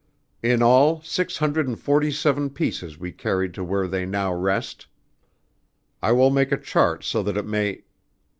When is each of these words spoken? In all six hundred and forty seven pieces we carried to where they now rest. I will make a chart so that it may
In 0.41 0.63
all 0.63 0.99
six 1.03 1.37
hundred 1.37 1.67
and 1.67 1.79
forty 1.79 2.09
seven 2.09 2.49
pieces 2.49 2.97
we 2.97 3.11
carried 3.11 3.53
to 3.53 3.63
where 3.63 3.87
they 3.87 4.03
now 4.03 4.33
rest. 4.33 4.87
I 6.01 6.11
will 6.11 6.31
make 6.31 6.51
a 6.51 6.57
chart 6.57 7.03
so 7.03 7.21
that 7.21 7.37
it 7.37 7.45
may 7.45 7.83